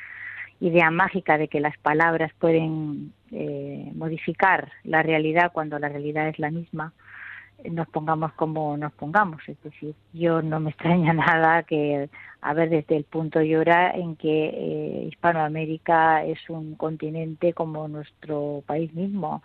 idea 0.60 0.92
mágica 0.92 1.38
de 1.38 1.48
que 1.48 1.60
las 1.60 1.78
palabras 1.78 2.32
pueden 2.40 3.14
eh, 3.32 3.92
modificar 3.96 4.72
la 4.84 5.04
realidad 5.04 5.52
cuando 5.54 5.80
la 5.80 5.90
realidad 5.90 6.28
es 6.28 6.40
la 6.40 6.52
misma 6.52 6.94
nos 7.64 7.88
pongamos 7.88 8.34
como 8.34 8.78
nos 8.78 8.94
pongamos. 8.94 9.42
Es 9.48 9.62
decir, 9.64 9.96
yo 10.14 10.42
no 10.42 10.60
me 10.60 10.70
extraña 10.72 11.14
nada 11.14 11.64
que, 11.64 12.10
a 12.42 12.54
ver, 12.54 12.70
desde 12.70 12.98
el 12.98 13.04
punto 13.06 13.42
y 13.42 13.56
hora 13.56 13.92
en 13.92 14.16
que 14.16 14.46
eh, 14.48 15.08
Hispanoamérica 15.10 16.24
es 16.26 16.50
un 16.50 16.76
continente 16.76 17.54
como 17.54 17.88
nuestro 17.88 18.64
país 18.66 18.94
mismo, 18.94 19.42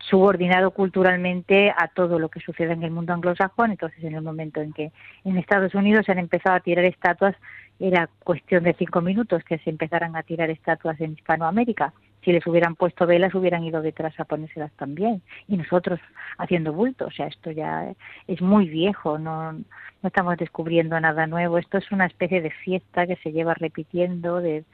subordinado 0.00 0.70
culturalmente 0.70 1.72
a 1.76 1.88
todo 1.88 2.18
lo 2.18 2.28
que 2.28 2.40
sucede 2.40 2.72
en 2.72 2.82
el 2.82 2.90
mundo 2.90 3.12
anglosajón. 3.12 3.70
Entonces, 3.70 4.02
en 4.02 4.14
el 4.14 4.22
momento 4.22 4.60
en 4.60 4.72
que 4.72 4.92
en 5.24 5.36
Estados 5.36 5.74
Unidos 5.74 6.06
se 6.06 6.12
han 6.12 6.18
empezado 6.18 6.56
a 6.56 6.60
tirar 6.60 6.84
estatuas, 6.84 7.36
era 7.78 8.08
cuestión 8.24 8.64
de 8.64 8.74
cinco 8.74 9.00
minutos 9.00 9.42
que 9.44 9.58
se 9.58 9.70
empezaran 9.70 10.16
a 10.16 10.22
tirar 10.22 10.50
estatuas 10.50 11.00
en 11.00 11.12
Hispanoamérica. 11.12 11.92
Si 12.22 12.32
les 12.32 12.46
hubieran 12.46 12.76
puesto 12.76 13.06
velas 13.06 13.34
hubieran 13.34 13.64
ido 13.64 13.80
detrás 13.80 14.18
a 14.20 14.24
ponérselas 14.24 14.72
también. 14.72 15.22
Y 15.48 15.56
nosotros 15.56 16.00
haciendo 16.36 16.72
bulto. 16.72 17.06
O 17.06 17.10
sea 17.10 17.26
esto 17.26 17.50
ya 17.50 17.94
es 18.26 18.42
muy 18.42 18.68
viejo 18.68 19.18
no 19.18 19.52
no 20.02 20.06
estamos 20.08 20.36
descubriendo 20.36 20.98
nada 21.00 21.26
nuevo. 21.26 21.58
Esto 21.58 21.78
es 21.78 21.90
una 21.92 22.06
especie 22.06 22.40
de 22.40 22.50
fiesta 22.50 23.06
que 23.06 23.16
se 23.16 23.32
lleva 23.32 23.54
repitiendo 23.54 24.40
de, 24.40 24.64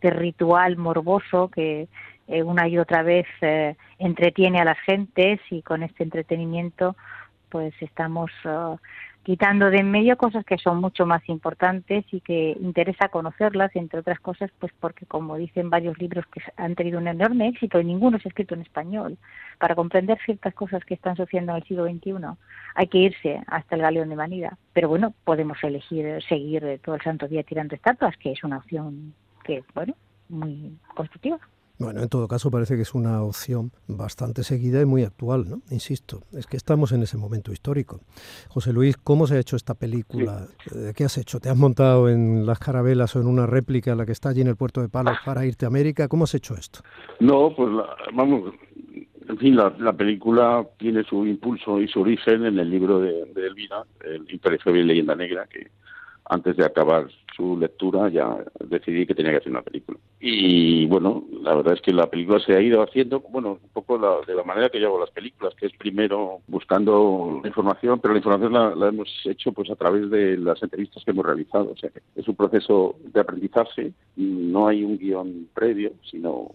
de 0.00 0.10
ritual 0.10 0.76
morboso 0.76 1.48
que 1.48 1.88
eh, 2.28 2.42
una 2.42 2.68
y 2.68 2.78
otra 2.78 3.02
vez 3.02 3.26
eh, 3.40 3.76
entretiene 3.98 4.60
a 4.60 4.64
las 4.64 4.78
gentes 4.80 5.40
y 5.50 5.62
con 5.62 5.82
este 5.82 6.02
entretenimiento 6.02 6.96
pues 7.48 7.72
estamos 7.80 8.30
uh, 8.44 8.76
quitando 9.22 9.70
de 9.70 9.78
en 9.78 9.90
medio 9.90 10.16
cosas 10.16 10.44
que 10.44 10.56
son 10.56 10.80
mucho 10.80 11.04
más 11.04 11.28
importantes 11.28 12.04
y 12.12 12.20
que 12.20 12.56
interesa 12.60 13.08
conocerlas, 13.08 13.74
entre 13.74 13.98
otras 13.98 14.20
cosas, 14.20 14.50
pues 14.60 14.72
porque 14.78 15.04
como 15.06 15.36
dicen 15.36 15.68
varios 15.68 15.98
libros 15.98 16.24
que 16.26 16.40
han 16.56 16.76
tenido 16.76 16.98
un 16.98 17.08
enorme 17.08 17.48
éxito 17.48 17.80
y 17.80 17.84
ninguno 17.84 18.18
se 18.18 18.28
ha 18.28 18.30
escrito 18.30 18.54
en 18.54 18.62
español, 18.62 19.18
para 19.58 19.74
comprender 19.74 20.18
ciertas 20.24 20.54
cosas 20.54 20.84
que 20.84 20.94
están 20.94 21.16
sucediendo 21.16 21.52
en 21.52 21.56
el 21.56 21.64
siglo 21.64 21.86
XXI 21.86 22.12
hay 22.76 22.86
que 22.86 22.98
irse 22.98 23.40
hasta 23.48 23.74
el 23.74 23.82
galeón 23.82 24.10
de 24.10 24.16
Manila. 24.16 24.58
Pero 24.72 24.88
bueno, 24.88 25.12
podemos 25.24 25.58
elegir 25.64 26.22
seguir 26.28 26.80
todo 26.84 26.94
el 26.94 27.02
santo 27.02 27.26
día 27.26 27.42
tirando 27.42 27.74
estatuas, 27.74 28.16
que 28.18 28.30
es 28.30 28.44
una 28.44 28.58
opción 28.58 29.14
que, 29.46 29.64
bueno, 29.74 29.94
muy 30.28 30.76
constructiva. 30.94 31.38
Bueno, 31.78 32.00
en 32.00 32.08
todo 32.08 32.26
caso 32.26 32.50
parece 32.50 32.74
que 32.76 32.82
es 32.82 32.94
una 32.94 33.22
opción 33.22 33.70
bastante 33.86 34.42
seguida 34.44 34.80
y 34.80 34.86
muy 34.86 35.02
actual, 35.02 35.44
¿no? 35.46 35.60
Insisto, 35.70 36.22
es 36.32 36.46
que 36.46 36.56
estamos 36.56 36.92
en 36.92 37.02
ese 37.02 37.18
momento 37.18 37.52
histórico. 37.52 38.00
José 38.48 38.72
Luis, 38.72 38.96
¿cómo 38.96 39.26
se 39.26 39.36
ha 39.36 39.40
hecho 39.40 39.56
esta 39.56 39.74
película? 39.74 40.46
Eh, 40.74 40.94
¿Qué 40.96 41.04
has 41.04 41.18
hecho? 41.18 41.38
¿Te 41.38 41.50
has 41.50 41.56
montado 41.56 42.08
en 42.08 42.46
las 42.46 42.58
carabelas 42.58 43.14
o 43.14 43.20
en 43.20 43.26
una 43.26 43.44
réplica, 43.44 43.94
la 43.94 44.06
que 44.06 44.12
está 44.12 44.30
allí 44.30 44.40
en 44.40 44.46
el 44.46 44.56
puerto 44.56 44.80
de 44.80 44.88
Palos, 44.88 45.18
para 45.22 45.44
irte 45.44 45.66
a 45.66 45.68
América? 45.68 46.08
¿Cómo 46.08 46.24
has 46.24 46.34
hecho 46.34 46.54
esto? 46.54 46.80
No, 47.20 47.52
pues 47.54 47.68
vamos, 48.14 48.54
en 49.28 49.36
fin, 49.36 49.54
la, 49.54 49.92
película 49.92 50.66
tiene 50.78 51.04
su 51.04 51.26
impulso 51.26 51.78
y 51.78 51.88
su 51.88 52.00
origen 52.00 52.46
en 52.46 52.58
el 52.58 52.70
libro 52.70 53.00
de, 53.00 53.26
de 53.34 53.46
Elvira, 53.46 53.84
El 54.02 54.26
imperecible 54.32 54.82
leyenda 54.82 55.14
negra, 55.14 55.46
que 55.46 55.68
antes 56.24 56.56
de 56.56 56.64
acabar 56.64 57.06
su 57.36 57.56
lectura 57.58 58.08
ya 58.08 58.36
decidí 58.60 59.06
que 59.06 59.14
tenía 59.14 59.32
que 59.32 59.38
hacer 59.38 59.52
una 59.52 59.62
película. 59.62 59.98
Y 60.20 60.86
bueno, 60.86 61.24
la 61.42 61.54
verdad 61.54 61.74
es 61.74 61.82
que 61.82 61.92
la 61.92 62.08
película 62.08 62.40
se 62.40 62.54
ha 62.54 62.60
ido 62.60 62.82
haciendo, 62.82 63.20
bueno, 63.20 63.58
un 63.62 63.68
poco 63.72 63.98
de 64.26 64.34
la 64.34 64.42
manera 64.44 64.70
que 64.70 64.80
yo 64.80 64.88
hago 64.88 65.00
las 65.00 65.10
películas, 65.10 65.54
que 65.54 65.66
es 65.66 65.72
primero 65.76 66.40
buscando 66.46 67.42
información, 67.44 68.00
pero 68.00 68.14
la 68.14 68.18
información 68.18 68.52
la, 68.52 68.88
hemos 68.88 69.08
hecho 69.24 69.52
pues 69.52 69.70
a 69.70 69.76
través 69.76 70.10
de 70.10 70.38
las 70.38 70.62
entrevistas 70.62 71.04
que 71.04 71.10
hemos 71.10 71.26
realizado. 71.26 71.70
O 71.72 71.76
sea 71.76 71.90
que 71.90 72.00
es 72.14 72.26
un 72.26 72.36
proceso 72.36 72.96
de 73.12 73.20
aprendizaje, 73.20 73.92
no 74.16 74.68
hay 74.68 74.82
un 74.82 74.96
guion 74.96 75.48
previo, 75.52 75.92
sino 76.10 76.52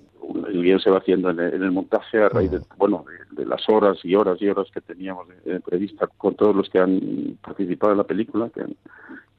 el 0.48 0.62
guion 0.62 0.80
se 0.80 0.90
va 0.90 0.98
haciendo 0.98 1.30
en 1.30 1.40
el, 1.40 1.72
montaje 1.72 2.20
a 2.20 2.30
raíz 2.30 2.52
de, 2.52 2.60
bueno, 2.78 3.06
de, 3.32 3.46
las 3.46 3.68
horas 3.70 3.98
y 4.04 4.16
horas 4.16 4.42
y 4.42 4.48
horas 4.48 4.68
que 4.74 4.82
teníamos 4.82 5.28
de, 5.28 5.56
entrevista 5.56 6.08
con 6.08 6.36
todos 6.36 6.56
los 6.56 6.70
que 6.70 6.80
han 6.80 7.38
participado 7.42 7.92
en 7.92 7.98
la 7.98 8.04
película, 8.06 8.50
que 8.50 8.64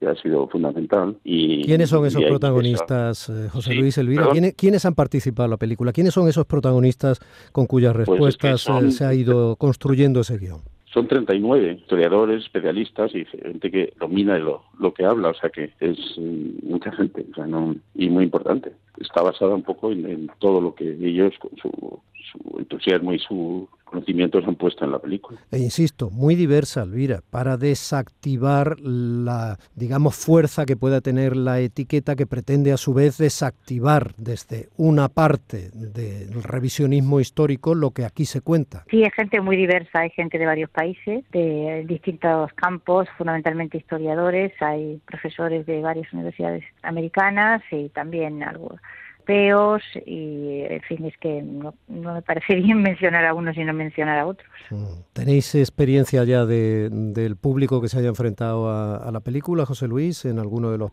que 0.02 0.08
ha 0.08 0.16
sido 0.16 0.48
fundamental. 0.48 1.16
Y, 1.22 1.31
¿Quiénes 1.64 1.88
son 1.88 2.06
esos 2.06 2.22
protagonistas, 2.24 3.28
eh, 3.28 3.48
José 3.50 3.74
Luis 3.74 3.96
Elvira? 3.98 4.28
¿Quiénes, 4.56 4.84
han 4.84 4.94
participado 4.94 5.46
en 5.46 5.50
la 5.52 5.56
película? 5.56 5.92
¿Quiénes 5.92 6.12
son 6.14 6.28
esos 6.28 6.46
protagonistas 6.46 7.20
con 7.52 7.66
cuyas 7.66 7.94
pues 7.94 8.08
respuestas 8.08 8.68
eh, 8.68 8.90
se 8.90 9.04
ha 9.04 9.14
ido 9.14 9.56
construyendo 9.56 10.20
ese 10.20 10.38
guion? 10.38 10.60
Son 10.92 11.08
39 11.08 11.78
historiadores, 11.80 12.44
especialistas 12.44 13.14
y 13.14 13.24
gente 13.24 13.70
que 13.70 13.94
domina 13.98 14.36
lo, 14.38 14.62
lo 14.78 14.92
que 14.92 15.06
habla, 15.06 15.30
o 15.30 15.34
sea 15.34 15.48
que 15.48 15.70
es 15.80 15.98
mm, 16.18 16.68
mucha 16.68 16.92
gente 16.92 17.24
o 17.30 17.34
sea, 17.34 17.46
no, 17.46 17.74
y 17.94 18.10
muy 18.10 18.24
importante. 18.24 18.72
Está 19.00 19.22
basada 19.22 19.54
un 19.54 19.62
poco 19.62 19.90
en, 19.90 20.30
todo 20.38 20.60
lo 20.60 20.74
que 20.74 20.90
ellos, 20.90 21.32
con 21.38 21.50
su, 21.56 22.00
su 22.30 22.58
entusiasmo 22.58 23.12
y 23.12 23.18
su 23.18 23.68
conocimientos 23.92 24.44
han 24.46 24.56
puesto 24.56 24.84
en 24.84 24.92
la 24.92 24.98
película. 24.98 25.38
E 25.50 25.58
insisto, 25.58 26.10
muy 26.10 26.34
diversa, 26.34 26.82
Elvira, 26.82 27.20
para 27.30 27.56
desactivar 27.56 28.80
la, 28.80 29.58
digamos, 29.76 30.16
fuerza 30.16 30.64
que 30.64 30.76
pueda 30.76 31.00
tener 31.00 31.36
la 31.36 31.60
etiqueta 31.60 32.16
que 32.16 32.26
pretende 32.26 32.72
a 32.72 32.78
su 32.78 32.94
vez 32.94 33.18
desactivar 33.18 34.14
desde 34.16 34.68
una 34.78 35.08
parte 35.08 35.70
del 35.74 36.42
revisionismo 36.42 37.20
histórico 37.20 37.74
lo 37.74 37.90
que 37.90 38.04
aquí 38.04 38.24
se 38.24 38.40
cuenta. 38.40 38.84
Sí, 38.90 39.04
hay 39.04 39.10
gente 39.10 39.40
muy 39.40 39.56
diversa, 39.56 40.00
hay 40.00 40.10
gente 40.10 40.38
de 40.38 40.46
varios 40.46 40.70
países, 40.70 41.24
de 41.30 41.84
distintos 41.86 42.52
campos, 42.54 43.08
fundamentalmente 43.18 43.76
historiadores, 43.76 44.52
hay 44.60 45.00
profesores 45.04 45.66
de 45.66 45.80
varias 45.82 46.10
universidades 46.14 46.64
americanas 46.82 47.62
y 47.70 47.90
también 47.90 48.42
algo 48.42 48.76
europeos 49.22 49.82
y, 50.06 50.62
en 50.62 50.80
fin, 50.82 51.04
es 51.04 51.16
que 51.18 51.42
no, 51.42 51.74
me 51.88 52.22
parece 52.22 52.54
bien 52.62 52.82
mencionar 52.82 53.24
a 53.24 53.34
unos 53.34 53.56
y 53.56 53.64
no 53.64 53.72
mencionar 53.72 54.18
a 54.18 54.26
otros. 54.26 54.48
Mm. 54.70 54.84
¿Tenéis 55.12 55.54
experiencia 55.54 56.24
ya 56.24 56.44
de, 56.44 56.88
del 56.90 57.36
público 57.36 57.80
que 57.80 57.88
se 57.88 57.98
haya 57.98 58.08
enfrentado 58.08 58.70
a, 58.70 59.10
la 59.12 59.20
película, 59.20 59.66
José 59.66 59.88
Luis, 59.88 60.24
en 60.24 60.38
alguno 60.38 60.70
de 60.70 60.78
los, 60.78 60.90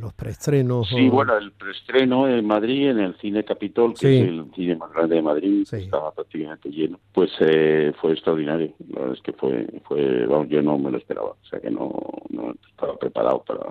los 0.00 0.12
preestrenos? 0.12 0.88
Sí, 0.88 1.08
bueno, 1.08 1.36
el 1.36 1.52
preestreno 1.52 2.28
en 2.28 2.46
Madrid, 2.46 2.90
en 2.90 3.00
el 3.00 3.16
Cine 3.18 3.44
Capitol, 3.44 3.94
que 3.98 4.20
es 4.20 4.28
el 4.28 4.44
cine 4.54 4.76
más 4.76 4.92
grande 4.92 5.16
de 5.16 5.22
Madrid, 5.22 5.66
estaba 5.72 6.12
prácticamente 6.12 6.70
lleno, 6.70 6.98
pues 7.12 7.30
eh, 7.40 7.92
fue 8.00 8.12
extraordinario. 8.12 8.72
La 8.90 9.00
verdad 9.00 9.16
es 9.16 9.22
que 9.22 9.32
fue, 9.32 9.66
fue 9.84 10.26
vamos, 10.26 10.48
yo 10.48 10.60
no 10.60 10.78
me 10.78 10.90
lo 10.90 10.98
esperaba, 10.98 11.30
o 11.30 11.46
sea 11.48 11.60
que 11.60 11.70
no, 11.70 11.90
no 12.28 12.54
estaba 12.68 12.96
preparado 12.96 13.42
para, 13.44 13.66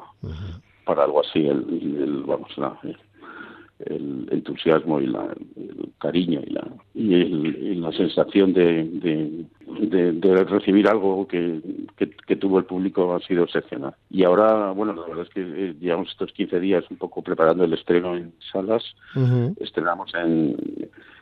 para 0.86 1.04
algo 1.04 1.22
así, 1.22 1.40
el, 1.48 1.60
el 2.02 2.24
vamos, 2.24 2.58
la, 2.58 2.80
el 3.86 4.28
entusiasmo 4.32 5.00
y 5.00 5.08
la, 5.08 5.28
el 5.56 5.92
cariño 6.00 6.42
y 6.46 6.50
la, 6.52 6.68
y, 6.94 7.76
la 7.76 7.92
sensación 7.92 8.54
de, 8.54 8.84
de, 8.84 10.46
recibir 10.46 10.88
algo 10.88 11.28
que, 11.28 11.62
que, 11.98 12.36
tuvo 12.36 12.60
el 12.60 12.66
público 12.66 13.14
ha 13.14 13.20
sido 13.22 13.44
excepcional. 13.44 13.96
Y 14.10 14.24
ahora, 14.24 14.72
bueno, 14.72 14.94
la 14.94 15.06
verdad 15.06 15.26
es 15.28 15.34
que 15.34 15.42
eh, 15.42 15.76
llevamos 15.80 16.10
estos 16.10 16.32
15 16.34 16.60
días 16.60 16.84
un 16.90 16.98
poco 16.98 17.22
preparando 17.22 17.64
el 17.64 17.74
estreno 17.74 18.16
en 18.16 18.34
salas. 18.52 18.84
Estrenamos 19.60 20.12
en, 20.16 20.56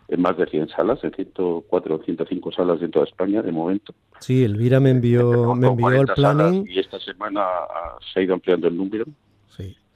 en 0.09 0.21
más 0.21 0.37
de 0.37 0.45
100 0.45 0.69
salas, 0.69 1.03
en 1.03 1.13
104 1.13 1.95
o 1.95 2.03
105 2.03 2.51
salas 2.51 2.79
de 2.79 2.89
toda 2.89 3.05
España 3.05 3.41
de 3.41 3.51
momento. 3.51 3.93
Sí, 4.19 4.43
Elvira 4.43 4.79
me 4.79 4.91
envió, 4.91 5.55
me 5.55 5.67
envió 5.67 6.01
el 6.01 6.07
planning. 6.07 6.65
Y 6.67 6.79
esta 6.79 6.99
semana 6.99 7.45
se 8.11 8.19
ha 8.19 8.23
ido 8.23 8.33
ampliando 8.33 8.67
el 8.67 8.75
número. 8.75 9.05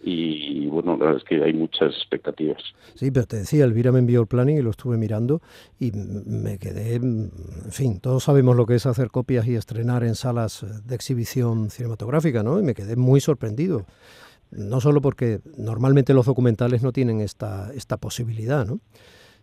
Y 0.05 0.67
bueno, 0.67 0.98
la 0.98 1.05
verdad 1.05 1.17
es 1.17 1.24
que 1.24 1.41
hay 1.41 1.53
muchas 1.53 1.95
expectativas. 1.95 2.62
Sí, 2.95 3.10
pero 3.10 3.25
te 3.25 3.38
decía, 3.38 3.63
Elvira 3.63 3.91
me 3.91 4.00
envió 4.00 4.19
el 4.19 4.27
planning 4.27 4.57
y 4.57 4.62
lo 4.62 4.72
estuve 4.72 4.98
mirando 4.98 5.41
y 5.79 5.91
me 5.93 6.57
quedé, 6.60 6.95
en 6.95 7.31
fin, 7.72 8.00
todos 8.01 8.25
sabemos 8.25 8.57
lo 8.57 8.65
que 8.65 8.75
es 8.75 8.86
hacer 8.86 9.10
copias 9.12 9.48
y 9.48 9.55
estrenar 9.55 10.03
en 10.03 10.15
salas 10.15 10.65
de 10.86 10.95
exhibición 10.95 11.69
cinematográfica, 11.69 12.43
¿no? 12.43 12.60
Y 12.60 12.63
me 12.63 12.74
quedé 12.74 12.98
muy 12.98 13.22
sorprendido. 13.22 13.86
No 14.51 14.81
solo 14.81 15.01
porque 15.01 15.39
normalmente 15.57 16.13
los 16.13 16.25
documentales 16.25 16.83
no 16.83 16.91
tienen 16.91 17.22
esta, 17.22 17.72
esta 17.74 17.98
posibilidad, 17.98 18.67
¿no? 18.67 18.79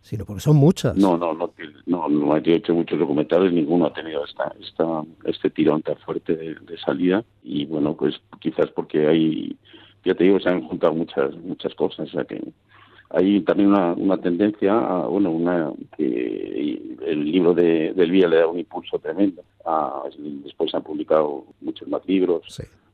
sino 0.03 0.25
porque 0.25 0.41
son 0.41 0.57
muchas. 0.57 0.97
No, 0.97 1.19
no, 1.19 1.35
no, 1.35 1.53
no, 1.87 2.09
no 2.09 2.37
he 2.37 2.55
hecho 2.55 2.75
muchos 2.75 2.99
documentales, 2.99 3.53
ninguno 3.53 3.87
ha 3.87 3.93
tenido 3.93 4.25
esta, 4.25 4.55
esta, 4.61 5.03
este 5.25 5.51
tirón 5.51 5.83
tan 5.83 5.97
fuerte 5.99 6.35
de, 6.37 6.55
de 6.55 6.79
salida 6.79 7.23
y 7.43 7.67
bueno, 7.67 7.95
pues 7.95 8.15
quizás 8.41 8.71
porque 8.71 9.07
hay 9.07 9.57
ya 10.05 10.15
te 10.15 10.25
digo, 10.25 10.41
se 10.41 10.49
han 10.49 10.67
juntado 10.67 10.95
muchas 10.95 11.35
muchas 11.37 11.75
cosas, 11.75 12.09
o 12.09 12.13
sea 12.13 12.25
que 12.25 12.41
hay 13.11 13.41
también 13.41 13.71
una, 13.71 14.17
tendencia, 14.19 14.73
a, 14.73 15.07
bueno, 15.07 15.33
una 15.33 15.73
que 15.97 16.97
el 17.05 17.25
libro 17.25 17.55
de, 17.55 17.93
del 17.93 18.11
Vía 18.11 18.29
le 18.29 18.37
da 18.37 18.47
un 18.47 18.59
impulso 18.59 19.01
tremendo. 19.01 19.43
después 20.45 20.71
se 20.71 20.77
han 20.77 20.85
publicado 20.85 21.45
muchos 21.61 21.89
más 21.89 22.07
libros 22.07 22.43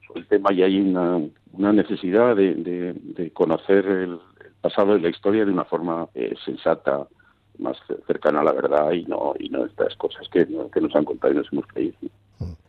sobre 0.06 0.20
el 0.20 0.26
tema 0.26 0.54
y 0.54 0.62
hay 0.62 0.80
una, 0.80 1.20
una 1.52 1.72
necesidad 1.72 2.34
de, 2.34 3.30
conocer 3.34 3.86
el, 3.86 4.18
pasado 4.62 4.96
y 4.96 5.02
la 5.02 5.10
historia 5.10 5.44
de 5.44 5.52
una 5.52 5.64
forma 5.64 6.08
eh, 6.14 6.34
sensata, 6.44 7.06
más 7.58 7.76
cercana 8.06 8.40
a 8.40 8.44
la 8.44 8.52
verdad 8.52 8.92
y 8.92 9.04
no 9.04 9.34
y 9.38 9.48
no 9.48 9.64
estas 9.64 9.94
cosas 9.96 10.28
que, 10.28 10.46
que 10.46 10.80
nos 10.80 10.94
han 10.94 11.04
contado 11.04 11.34
y 11.34 11.36
nos 11.36 11.52
hemos 11.52 11.66
creído. 11.66 11.96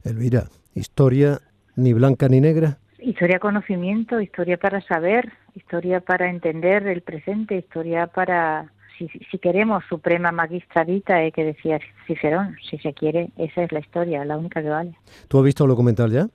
Elvira, 0.03 0.50
historia 0.75 1.39
ni 1.75 1.94
blanca 1.94 2.27
ni 2.27 2.41
negra. 2.41 2.77
Historia 3.00 3.39
conocimiento, 3.39 4.20
historia 4.22 4.58
para 4.58 4.82
saber, 4.82 5.32
historia 5.56 6.00
para 6.01 6.30
entender 6.30 6.88
el 6.88 7.01
presente, 7.01 7.56
historia 7.58 8.08
para, 8.08 8.72
si, 8.98 9.08
si 9.08 9.38
queremos, 9.38 9.84
suprema 9.88 10.32
magistra 10.32 10.84
vitae, 10.84 11.32
que 11.32 11.44
decía 11.44 11.80
Cicerón, 12.08 12.56
si 12.70 12.77
se 12.80 12.94
quiere, 12.94 13.30
esa 13.38 13.63
es 13.63 13.72
la 13.72 13.80
historia, 13.80 14.25
la 14.25 14.38
única 14.38 14.62
que 14.62 14.70
vale. 14.70 14.96
¿Tú 15.27 15.38
has 15.38 15.46
visto 15.46 15.63
el 15.63 15.70
documental 15.70 16.12
ya? 16.12 16.27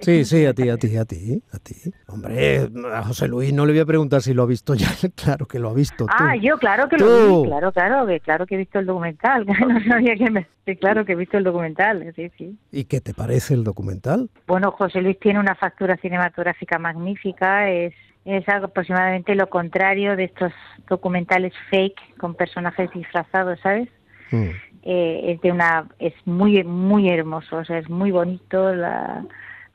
Sí, 0.00 0.24
sí, 0.24 0.46
a 0.46 0.54
ti, 0.54 0.68
a 0.68 0.76
ti, 0.76 0.96
a 0.96 1.04
ti, 1.04 1.42
a 1.52 1.58
ti. 1.58 1.74
Hombre, 2.08 2.68
a 2.92 3.02
José 3.02 3.28
Luis 3.28 3.52
no 3.52 3.66
le 3.66 3.72
voy 3.72 3.80
a 3.80 3.86
preguntar 3.86 4.22
si 4.22 4.34
lo 4.34 4.42
ha 4.42 4.46
visto 4.46 4.74
ya, 4.74 4.88
claro 5.14 5.46
que 5.46 5.58
lo 5.58 5.70
ha 5.70 5.74
visto. 5.74 6.06
Ah, 6.08 6.36
yo 6.36 6.58
claro 6.58 6.88
que 6.88 6.96
lo 6.98 7.42
vi, 7.42 7.48
claro, 7.48 7.72
claro, 7.72 8.06
que 8.06 8.20
claro 8.20 8.46
que 8.46 8.54
he 8.54 8.58
visto 8.58 8.78
el 8.78 8.86
documental, 8.86 9.46
no 9.46 9.84
sabía 9.86 10.16
que 10.16 10.30
me... 10.30 10.46
Sí, 10.64 10.76
claro 10.76 11.04
que 11.04 11.12
he 11.12 11.16
visto 11.16 11.36
el 11.36 11.44
documental, 11.44 12.12
sí, 12.14 12.30
sí. 12.38 12.56
¿Y 12.70 12.84
qué 12.84 13.00
te 13.00 13.14
parece 13.14 13.54
el 13.54 13.64
documental? 13.64 14.30
Bueno, 14.46 14.70
José 14.70 15.02
Luis 15.02 15.18
tiene 15.18 15.40
una 15.40 15.56
factura 15.56 15.96
cinematográfica 15.96 16.78
magnífica, 16.78 17.68
es 17.68 17.94
es 18.24 18.48
aproximadamente 18.48 19.34
lo 19.34 19.48
contrario 19.48 20.16
de 20.16 20.24
estos 20.24 20.52
documentales 20.88 21.52
fake 21.70 22.18
con 22.18 22.34
personajes 22.34 22.90
disfrazados, 22.92 23.58
¿sabes? 23.60 23.88
Mm. 24.30 24.50
Eh, 24.84 25.32
es 25.32 25.40
de 25.40 25.52
una 25.52 25.86
es 26.00 26.14
muy 26.24 26.64
muy 26.64 27.08
hermoso 27.08 27.58
o 27.58 27.64
sea 27.64 27.78
es 27.78 27.88
muy 27.88 28.10
bonito 28.10 28.74
la 28.74 29.24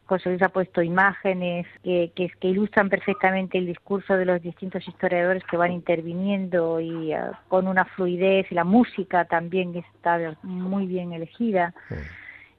José 0.07 0.29
Luis 0.29 0.41
ha 0.41 0.49
puesto 0.49 0.81
imágenes 0.81 1.67
que, 1.83 2.11
que, 2.15 2.47
ilustran 2.47 2.89
perfectamente 2.89 3.57
el 3.57 3.65
discurso 3.65 4.15
de 4.15 4.25
los 4.25 4.41
distintos 4.41 4.87
historiadores 4.87 5.43
que 5.43 5.57
van 5.57 5.73
interviniendo 5.73 6.79
y 6.79 7.11
ah, 7.11 7.39
con 7.49 7.67
una 7.67 7.83
fluidez 7.83 8.49
y 8.49 8.55
la 8.55 8.63
música 8.63 9.25
también 9.25 9.75
está 9.75 10.37
muy 10.43 10.87
bien 10.87 11.11
elegida. 11.11 11.73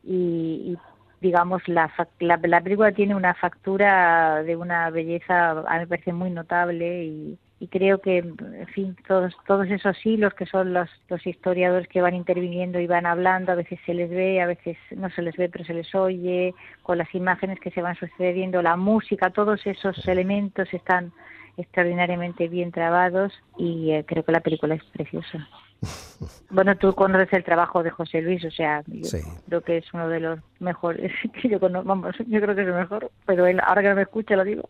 Y, 0.05 0.76
digamos 1.21 1.67
la, 1.67 1.90
la, 2.21 2.38
la 2.43 2.61
película 2.61 2.93
tiene 2.93 3.14
una 3.14 3.35
factura 3.35 4.43
de 4.43 4.55
una 4.55 4.88
belleza 4.90 5.50
a 5.50 5.75
mí 5.75 5.81
me 5.81 5.87
parece 5.87 6.12
muy 6.12 6.31
notable 6.31 7.05
y, 7.05 7.38
y 7.61 7.67
creo 7.67 8.00
que, 8.00 8.19
en 8.19 8.67
fin, 8.73 8.97
todos, 9.07 9.35
todos 9.47 9.69
esos 9.69 9.97
hilos 10.07 10.33
que 10.35 10.47
son 10.47 10.73
los, 10.73 10.88
los 11.09 11.27
historiadores 11.27 11.88
que 11.88 12.00
van 12.00 12.15
interviniendo 12.15 12.79
y 12.79 12.87
van 12.87 13.05
hablando, 13.05 13.50
a 13.50 13.57
veces 13.57 13.81
se 13.85 13.95
les 13.95 14.11
ve, 14.11 14.41
a 14.41 14.47
veces 14.47 14.77
no 14.97 15.11
se 15.11 15.23
les 15.23 15.37
ve, 15.37 15.49
pero 15.49 15.65
se 15.65 15.75
les 15.75 15.93
oye, 15.95 16.55
con 16.83 16.99
las 16.99 17.12
imágenes 17.15 17.59
que 17.59 17.73
se 17.73 17.83
van 17.83 17.97
sucediendo, 17.97 18.62
la 18.62 18.77
música, 18.77 19.31
todos 19.31 19.67
esos 19.67 20.07
elementos 20.07 20.73
están 20.73 21.12
extraordinariamente 21.57 22.47
bien 22.47 22.71
trabados 22.71 23.33
y 23.57 23.91
eh, 23.91 24.05
creo 24.07 24.25
que 24.25 24.33
la 24.33 24.41
película 24.41 24.77
es 24.77 24.85
preciosa. 24.85 25.49
Bueno, 26.50 26.75
tú 26.76 26.94
conoces 26.94 27.30
el 27.32 27.44
trabajo 27.44 27.82
de 27.82 27.90
José 27.90 28.23
Luis, 28.23 28.42
o 28.44 28.50
sea, 28.50 28.82
yo 28.87 29.20
creo 29.49 29.61
que 29.61 29.76
es 29.76 29.85
uno 29.92 30.08
de 30.08 30.18
los 30.18 30.40
mejores 30.61 31.12
que 31.42 31.49
yo 31.49 31.61
conozco, 31.61 31.87
vamos, 31.87 32.16
yo 32.26 32.40
creo 32.40 32.54
que 32.54 32.62
es 32.62 32.68
el 32.68 32.75
mejor, 32.75 33.11
pero 33.26 33.47
él, 33.47 33.61
ahora 33.61 33.82
que 33.82 33.88
no 33.90 33.94
me 33.97 34.02
escucha 34.02 34.35
lo 34.35 34.44
digo. 34.44 34.68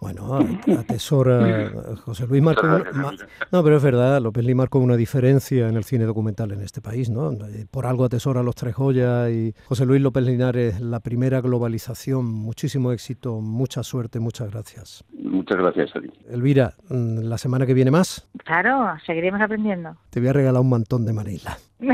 Bueno, 0.00 0.38
atesora, 0.78 1.70
José 2.04 2.26
Luis 2.26 2.42
marcó, 2.42 2.66
no, 2.66 3.62
pero 3.62 3.76
es 3.76 3.82
verdad, 3.82 4.22
López 4.22 4.44
Lee 4.44 4.54
marcó 4.54 4.78
una 4.78 4.96
diferencia 4.96 5.68
en 5.68 5.76
el 5.76 5.84
cine 5.84 6.04
documental 6.04 6.50
en 6.52 6.62
este 6.62 6.80
país, 6.80 7.10
¿no? 7.10 7.30
Por 7.70 7.86
algo 7.86 8.06
atesora 8.06 8.42
Los 8.42 8.54
Tres 8.54 8.74
Joyas 8.74 9.30
y 9.30 9.54
José 9.66 9.84
Luis 9.84 10.00
López 10.00 10.24
Linares, 10.24 10.80
la 10.80 11.00
primera 11.00 11.42
globalización, 11.42 12.24
muchísimo 12.24 12.90
éxito, 12.92 13.40
mucha 13.40 13.82
suerte, 13.82 14.18
muchas 14.18 14.50
gracias. 14.50 15.04
Muchas 15.12 15.58
gracias 15.58 15.90
a 15.94 16.00
Elvira, 16.32 16.72
la 16.88 17.36
semana 17.36 17.66
que 17.66 17.74
viene 17.74 17.90
más. 17.90 18.28
Claro, 18.44 18.96
seguiremos 19.04 19.40
aprendiendo. 19.40 19.96
Te 20.10 20.20
voy 20.20 20.30
a 20.30 20.32
regalar 20.32 20.47
un 20.56 20.70
mantón 20.70 21.04
de 21.04 21.12
Manila. 21.12 21.58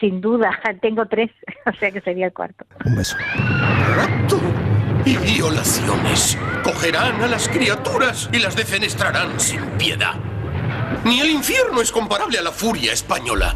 Sin 0.00 0.20
duda, 0.20 0.50
tengo 0.80 1.06
tres, 1.06 1.30
o 1.66 1.72
sea 1.78 1.90
que 1.90 2.00
sería 2.00 2.26
el 2.26 2.32
cuarto. 2.32 2.64
Un 2.84 2.96
beso. 2.96 3.16
¡Rapto! 3.96 4.40
Y 5.04 5.16
violaciones. 5.16 6.36
Cogerán 6.64 7.22
a 7.22 7.28
las 7.28 7.48
criaturas 7.48 8.28
y 8.32 8.38
las 8.38 8.56
defenestrarán 8.56 9.38
sin 9.38 9.60
piedad. 9.78 10.14
Ni 11.04 11.20
el 11.20 11.30
infierno 11.30 11.80
es 11.80 11.92
comparable 11.92 12.38
a 12.38 12.42
la 12.42 12.50
furia 12.50 12.92
española. 12.92 13.54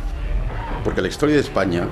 Porque 0.84 1.02
la 1.02 1.08
historia 1.08 1.34
de 1.34 1.40
España 1.40 1.88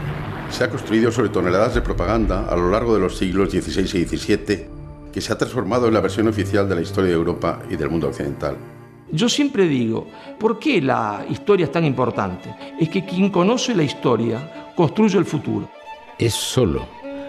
se 0.50 0.64
ha 0.64 0.70
construido 0.70 1.10
sobre 1.10 1.30
toneladas 1.30 1.74
de 1.74 1.82
propaganda 1.82 2.46
a 2.48 2.56
lo 2.56 2.70
largo 2.70 2.94
de 2.94 3.00
los 3.00 3.18
siglos 3.18 3.50
XVI 3.50 3.82
y 3.82 4.04
XVII, 4.04 4.66
que 5.12 5.20
se 5.20 5.32
ha 5.32 5.38
transformado 5.38 5.88
en 5.88 5.94
la 5.94 6.00
versión 6.00 6.28
oficial 6.28 6.68
de 6.68 6.76
la 6.76 6.80
historia 6.80 7.10
de 7.10 7.16
Europa 7.16 7.60
y 7.68 7.76
del 7.76 7.90
mundo 7.90 8.08
occidental. 8.08 8.56
Yo 9.10 9.28
siempre 9.28 9.66
digo, 9.66 10.06
¿por 10.38 10.58
qué 10.58 10.82
la 10.82 11.24
historia 11.30 11.64
es 11.64 11.72
tan 11.72 11.84
importante? 11.84 12.54
Es 12.78 12.88
que 12.90 13.04
quien 13.04 13.30
conoce 13.30 13.74
la 13.74 13.82
historia 13.82 14.72
construye 14.76 15.18
el 15.18 15.24
futuro. 15.24 15.68
Es 16.18 16.34
solo 16.34 16.86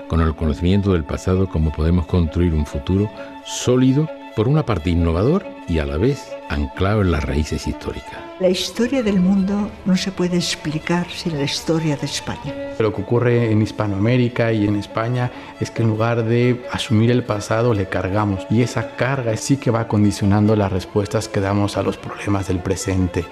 con 0.07 0.19
el 0.21 0.35
conocimiento 0.35 0.91
del 0.91 1.05
pasado 1.05 1.47
como 1.47 1.71
podemos 1.71 2.05
construir 2.07 2.53
un 2.53 2.65
futuro 2.65 3.09
sólido, 3.45 4.09
por 4.39 4.47
una 4.47 4.65
parte 4.65 4.89
innovador 4.89 5.45
y 5.67 5.79
a 5.79 5.85
la 5.85 5.97
vez 5.97 6.31
anclado 6.47 7.01
en 7.01 7.11
las 7.11 7.25
raíces 7.25 7.67
históricas. 7.67 8.15
La 8.39 8.47
historia 8.47 9.03
del 9.03 9.19
mundo 9.19 9.69
no 9.83 9.97
se 9.97 10.13
puede 10.13 10.37
explicar 10.37 11.09
sin 11.09 11.37
la 11.37 11.43
historia 11.43 11.97
de 11.97 12.05
España. 12.05 12.55
Lo 12.79 12.93
que 12.93 13.01
ocurre 13.01 13.51
en 13.51 13.61
Hispanoamérica 13.61 14.53
y 14.53 14.65
en 14.65 14.77
España 14.77 15.29
es 15.59 15.71
que 15.71 15.81
en 15.81 15.89
lugar 15.89 16.23
de 16.23 16.65
asumir 16.71 17.11
el 17.11 17.25
pasado 17.25 17.73
le 17.73 17.89
cargamos 17.89 18.47
y 18.49 18.61
esa 18.61 18.95
carga 18.95 19.35
sí 19.35 19.57
que 19.57 19.71
va 19.71 19.89
condicionando 19.89 20.55
las 20.55 20.71
respuestas 20.71 21.27
que 21.27 21.41
damos 21.41 21.75
a 21.75 21.83
los 21.83 21.97
problemas 21.97 22.47
del 22.47 22.59
presente. 22.59 23.25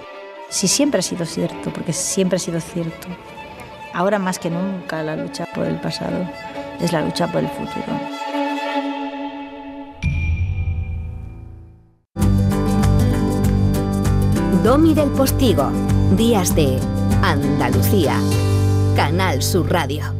Sí, 0.50 0.68
siempre 0.68 0.98
ha 0.98 1.02
sido 1.02 1.24
cierto, 1.24 1.72
porque 1.72 1.94
siempre 1.94 2.36
ha 2.36 2.38
sido 2.38 2.60
cierto. 2.60 3.08
Ahora 3.94 4.18
más 4.18 4.38
que 4.38 4.50
nunca 4.50 5.02
la 5.02 5.16
lucha 5.16 5.46
por 5.54 5.64
el 5.64 5.80
pasado 5.80 6.28
es 6.82 6.92
la 6.92 7.00
lucha 7.00 7.32
por 7.32 7.40
el 7.40 7.48
futuro. 7.48 8.17
Domi 14.68 14.92
del 14.92 15.08
Postigo, 15.08 15.70
Días 16.14 16.54
de 16.54 16.78
Andalucía, 17.22 18.20
Canal 18.94 19.40
Sur 19.40 19.72
Radio. 19.72 20.17